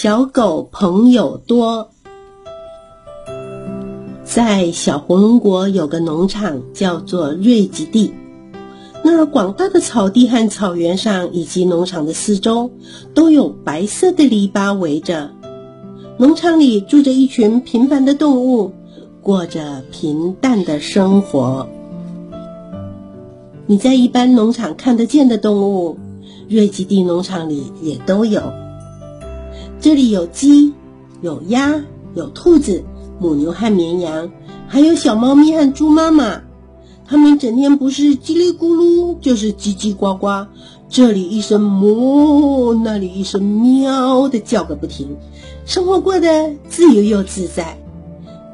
[0.00, 1.90] 小狗朋友多。
[4.22, 8.14] 在小火龙国有个农场，叫做瑞吉地。
[9.02, 12.70] 那广大的草地和草原上，以及农场的四周，
[13.12, 15.32] 都有白色的篱笆围着。
[16.16, 18.70] 农场里住着一群平凡的动物，
[19.20, 21.68] 过着平淡的生活。
[23.66, 25.98] 你在一般农场看得见的动物，
[26.48, 28.40] 瑞吉地农场里也都有。
[29.80, 30.74] 这里有鸡，
[31.20, 31.82] 有鸭，
[32.14, 32.84] 有兔子。
[33.20, 34.30] 母牛和绵羊，
[34.68, 36.42] 还有小猫咪和猪妈妈，
[37.04, 40.46] 它们整天不是叽里咕噜，就是叽叽呱呱，
[40.88, 45.16] 这里一声哞，那里一声喵的叫个不停，
[45.66, 47.76] 生活过得自由又自在。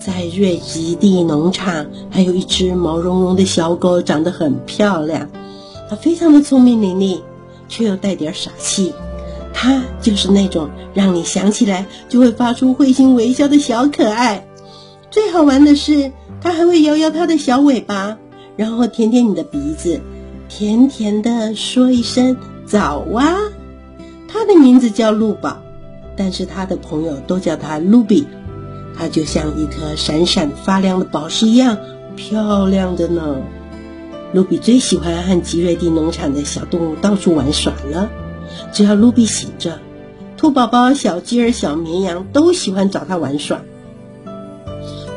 [0.00, 5.30] 在瑞吉地农场，还有一只毛茸茸的小狗，长得很漂亮，
[5.88, 7.20] 它非常的聪明伶俐，
[7.68, 8.92] 却又带点傻气。
[9.60, 14.46] 它就是那种让你想起来就会发出会心微笑的小可爱。
[15.10, 18.18] 最好玩的是，它还会摇摇它的小尾巴，
[18.56, 20.00] 然后舔舔你的鼻子，
[20.48, 23.36] 甜甜的说一声早啊。
[24.28, 25.60] 它的名字叫露宝，
[26.14, 28.28] 但是它的朋友都叫它露比。
[28.96, 31.76] 它就像一颗闪闪发亮的宝石一样
[32.14, 33.38] 漂亮的呢。
[34.32, 38.08] 露比最喜欢和吉瑞蒂农场的小动物到处玩耍了。
[38.72, 39.78] 只要露比醒着，
[40.36, 43.60] 兔宝宝、小鸡儿、小绵羊都喜欢找它玩耍。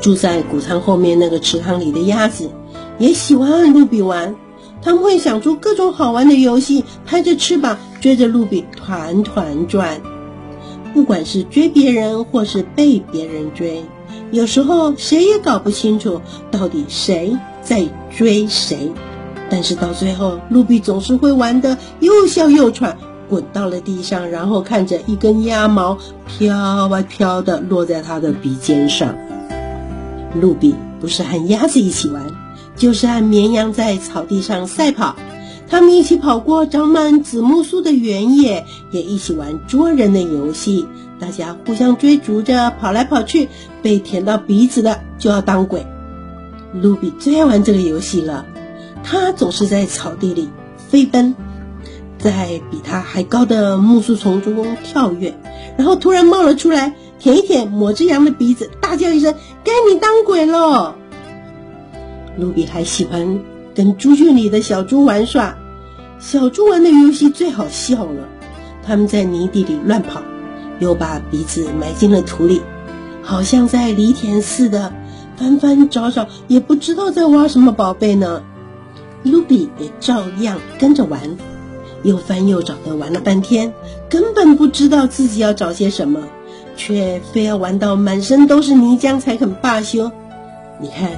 [0.01, 2.49] 住在谷仓后面那个池塘里的鸭子，
[2.97, 4.35] 也喜欢和露比玩。
[4.81, 10.02] 他们会想出各种好玩的游戏，拍着翅膀追着露比团团转。
[10.93, 13.85] 不管是追别人，或是被别人追，
[14.31, 18.91] 有时候谁也搞不清楚到底谁在追谁。
[19.52, 22.97] 但是到最后，露比总是会玩得又笑又喘，
[23.31, 29.15] 滚到了地上，然后看着一根鸭毛飘啊飘的落在他的鼻尖上。
[30.35, 32.25] 露比不是和鸭子一起玩，
[32.75, 35.15] 就是和绵羊在草地上赛跑。
[35.70, 40.86] 他们一起跑过长满紫木树的原野，也一起玩捉人的游戏。
[41.17, 43.47] 大家互相追逐着跑来跑去，
[43.81, 45.87] 被舔到鼻子的就要当鬼。
[46.73, 48.45] 露比最爱玩这个游戏了，
[49.03, 50.49] 他总是在草地里
[50.89, 51.36] 飞奔，
[52.21, 55.36] 在比他还高的木树丛中跳跃，
[55.77, 56.93] 然后突然冒了出来。
[57.20, 60.95] 舔一舔抹只羊的鼻子，大叫一声：“该你当鬼了！”
[62.36, 63.39] 卢比还喜欢
[63.76, 65.55] 跟猪圈里的小猪玩耍，
[66.20, 68.27] 小猪玩的游戏最好笑了。
[68.83, 70.23] 他们在泥地里乱跑，
[70.80, 72.64] 又把鼻子埋进了土里，
[73.21, 74.92] 好像在犁田似的，
[75.38, 78.42] 翻翻找找，也不知道在挖什么宝贝呢。
[79.21, 81.21] 卢比也照样跟着玩，
[82.04, 83.73] 又翻又找的玩了半天，
[84.10, 86.22] 根本不知道自己要找些什么。
[86.78, 90.10] 却非要玩到满身都是泥浆才肯罢休。
[90.80, 91.12] 你看，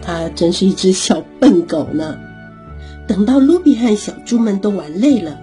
[0.00, 2.16] 它真是一只小笨狗呢。
[3.06, 5.38] 等到卢比和小猪们都玩累了，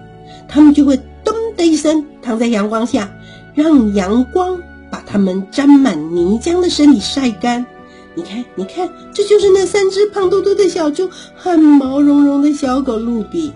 [0.48, 3.12] 他们就会咚的一声躺在阳光下，
[3.54, 7.66] 让阳光把它们沾满泥浆的身体晒干。
[8.14, 13.52] 你看，你看，这就是那三只胖嘟嘟的小猪和毛茸茸的小狗卢比。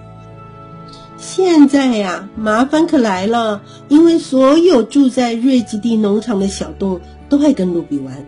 [1.27, 8.27] 现在呀，麻烦可来了，因为所有住在瑞吉地农场的小动物都爱跟露比玩。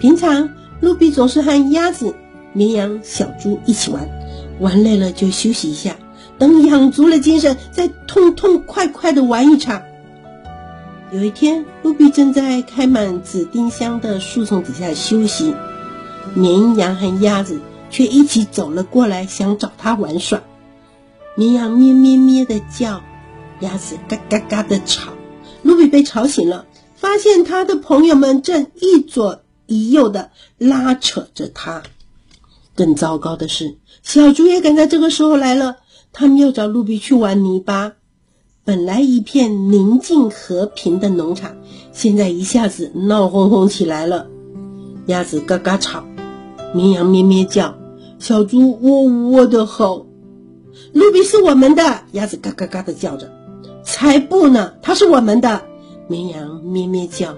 [0.00, 0.48] 平常，
[0.80, 2.14] 露比总是和鸭子、
[2.54, 4.08] 绵羊、小猪一起玩，
[4.60, 5.96] 玩累了就休息一下，
[6.38, 9.82] 等养足了精神，再痛痛快快的玩一场。
[11.12, 15.54] 有一天，露比正在开满紫丁香的树丛底下休息，
[16.32, 17.60] 绵羊和鸭子
[17.90, 20.40] 却一起走了过来，想找他玩耍。
[21.34, 23.02] 绵羊咩咩咩的叫，
[23.60, 25.12] 鸭子嘎嘎嘎的吵。
[25.62, 31.82] 卢比被吵醒了，发现他的朋友们正一左一右的拉扯着他。
[32.74, 35.76] 更糟糕的是，小猪也赶在这个时候来了。
[36.12, 37.92] 他们要找卢比去玩泥巴。
[38.64, 41.56] 本来一片宁静和平的农场，
[41.92, 44.28] 现在一下子闹哄哄起来了。
[45.06, 46.04] 鸭子嘎嘎吵，
[46.74, 47.74] 绵羊咩咩叫，
[48.18, 50.06] 小猪喔喔的吼。
[50.92, 53.32] 卢比是我们的，鸭子嘎嘎嘎的叫着，
[53.84, 55.62] 才不呢，它是我们的。
[56.08, 57.34] 绵羊咩咩叫，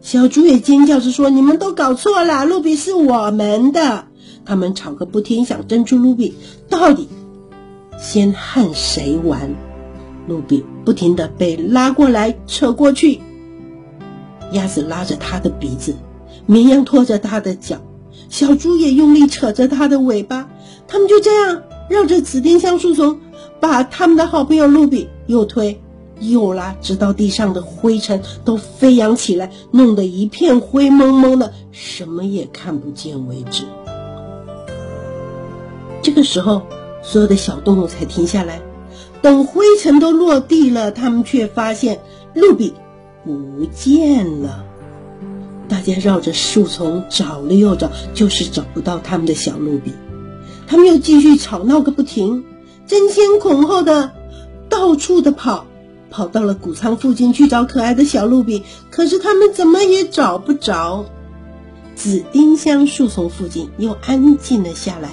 [0.00, 4.06] 小猪也尖叫着说：“你们都搞错了，卢比是我们的。”
[4.46, 6.34] 他们吵个不停，想争出卢比
[6.70, 7.08] 到底
[7.98, 9.54] 先和谁玩。
[10.26, 13.20] 卢比不停的被拉过来扯过去，
[14.52, 15.94] 鸭子拉着他的鼻子，
[16.46, 17.78] 绵羊拖着他的脚，
[18.30, 20.48] 小猪也用力扯着他的尾巴，
[20.88, 21.62] 他们就这样。
[21.90, 23.18] 绕着紫丁香树丛，
[23.58, 25.76] 把他们的好朋友露比又推
[26.20, 33.64] 又拉，直到地上的灰尘都飞扬起来，弄得一片灰蒙蒙的，什么也看不见为止。
[36.00, 36.62] 这个时候，
[37.02, 38.62] 所有的小动物才停下来。
[39.20, 42.00] 等灰尘都落地了，他们却发现
[42.34, 42.72] 露比
[43.24, 44.64] 不见了。
[45.68, 49.92] 大家绕着树丛找了又找，就是找不到他们的小露比。
[50.70, 52.44] 他们又继续吵闹个不停，
[52.86, 54.12] 争先恐后的
[54.68, 55.66] 到处的跑，
[56.10, 58.62] 跑到了谷仓附近去找可爱的小露比。
[58.88, 61.04] 可是他们怎么也找不着。
[61.96, 65.10] 紫丁香树丛附近又安静了下来。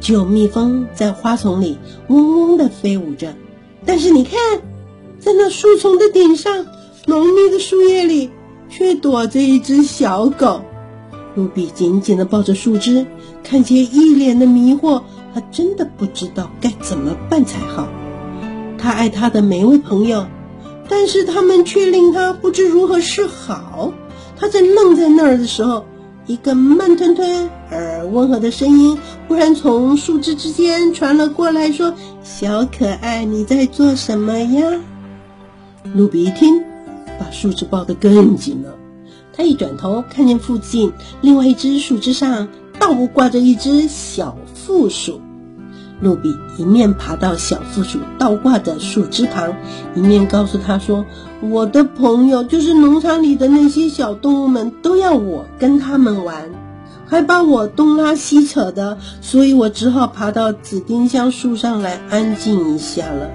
[0.00, 1.78] 只有蜜蜂在花丛里
[2.08, 3.36] 嗡嗡地飞舞着，
[3.86, 4.32] 但是你看，
[5.20, 6.66] 在那树丛的顶上，
[7.06, 8.30] 浓密的树叶里，
[8.68, 10.60] 却躲着一只小狗。
[11.38, 13.06] 露比紧紧地抱着树枝，
[13.44, 15.02] 看见一脸的迷惑，
[15.32, 17.86] 他真的不知道该怎么办才好。
[18.76, 20.26] 他爱他的每位朋友，
[20.88, 23.92] 但是他们却令他不知如何是好。
[24.36, 25.84] 他正愣在那儿的时候。
[26.26, 34.78] 一个慢吞吞而温和的声音忽然从树枝之间传了过来，说：“小可爱，你在做什么呀？”
[35.94, 36.62] 露比一听，
[37.18, 38.77] 把树枝抱得更紧了。
[39.38, 42.48] 他一转头，看见附近另外一只树枝上
[42.80, 45.20] 倒挂着一只小负鼠。
[46.00, 49.54] 露比一面爬到小负鼠倒挂的树枝旁，
[49.94, 51.04] 一面告诉他说
[51.40, 56.50] ：“我的朋友就是农场里的那些小动物们，都要我跟他们玩，
[57.06, 63.30] 还把我东拉西扯的，所以我只好爬到紫丁香树上来安静一下了。”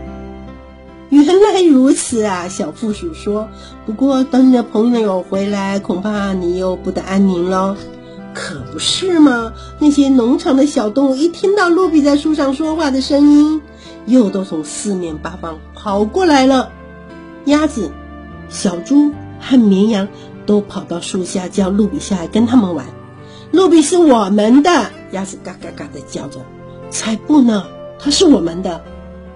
[1.13, 3.47] 原来如此啊，小负鼠说
[3.85, 7.77] ：“不过等你的朋友回来，恐怕你又不得安宁了。”
[8.33, 9.53] 可不是吗？
[9.77, 13.61] 那些农场的小动物一听到露比在树上说话的声音，
[14.07, 16.71] 又都从四面八方跑过来了。
[17.45, 17.91] 鸭子、
[18.49, 20.07] 小猪和绵羊
[20.47, 22.87] 都跑到树下，叫露比下来跟他们玩。
[23.51, 26.39] 露比是我们的，鸭子嘎嘎嘎的叫着。
[26.89, 27.67] 才不呢，
[27.99, 28.81] 它是我们的。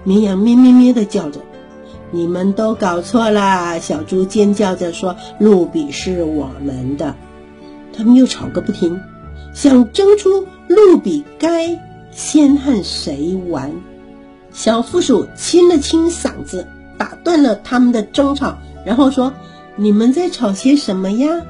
[0.02, 1.40] 绵羊咩咩咩的叫着。
[2.10, 7.14] 你们都搞错了，小猪尖叫着说：“露比是我们的。”
[7.96, 9.00] 他们又吵个不停，
[9.52, 11.78] 想争出露比该
[12.10, 13.72] 先和谁玩。
[14.52, 16.66] 小负鼠清了清嗓子，
[16.96, 19.32] 打断了他们的争吵，然后说
[19.76, 21.42] ：“你们在吵些什么呀？”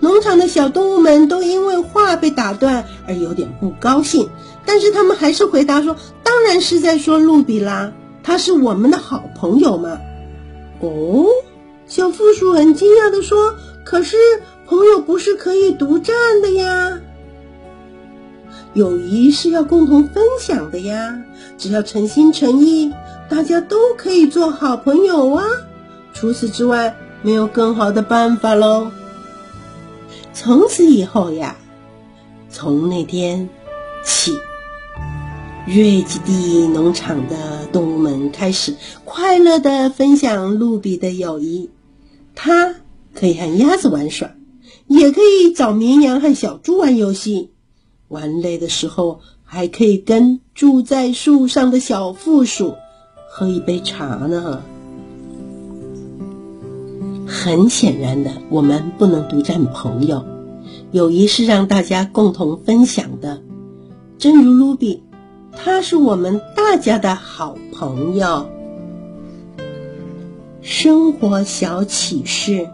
[0.00, 4.28] 农场的小动物们都因为话被打断而有点不高兴，
[4.64, 7.92] 但是他们还是回答说：“当然是在说露比啦，
[8.28, 9.98] 他是我们的好朋友嘛。”
[10.80, 11.26] 哦，
[11.86, 13.54] 小负鼠很惊讶地说
[13.84, 14.16] ：“可是。”
[14.68, 17.00] 朋友不是可以独占的呀，
[18.74, 21.22] 友谊是要共同分享的呀。
[21.56, 22.92] 只要诚心诚意，
[23.30, 25.42] 大家都可以做好朋友啊。
[26.12, 28.90] 除此之外，没有更好的办法喽。
[30.34, 31.56] 从此以后呀，
[32.50, 33.48] 从那天
[34.04, 34.36] 起，
[35.70, 38.74] 瑞吉蒂农场的动物们开始
[39.04, 41.68] 快乐的分享露比的友谊。
[42.34, 42.74] 它
[43.12, 44.30] 可以和鸭子玩耍。
[44.86, 47.50] 也可以找绵羊和小猪玩游戏，
[48.08, 52.74] 玩累的时候还可以跟住在树上的小负鼠
[53.28, 54.62] 喝一杯茶呢。
[57.26, 60.24] 很显然的，我们不能独占朋友，
[60.92, 63.42] 友谊是让大家共同分享的。
[64.16, 65.02] 正如卢比，
[65.60, 68.48] 他是我们大家的好朋友。
[70.62, 72.68] 生活小启示。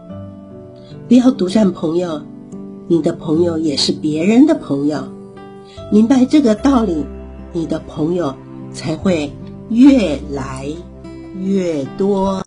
[1.07, 2.21] 不要独占朋友，
[2.87, 5.07] 你的朋友也是别人的朋友。
[5.91, 7.05] 明白这个道理，
[7.53, 8.35] 你的朋友
[8.71, 9.31] 才会
[9.69, 10.67] 越来
[11.39, 12.43] 越多。